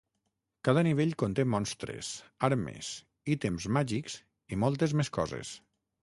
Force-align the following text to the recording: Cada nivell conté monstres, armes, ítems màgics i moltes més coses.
Cada 0.67 0.81
nivell 0.85 1.11
conté 1.23 1.43
monstres, 1.55 2.09
armes, 2.47 2.89
ítems 3.33 3.67
màgics 3.77 4.15
i 4.55 4.59
moltes 4.63 4.97
més 5.03 5.13
coses. 5.19 5.53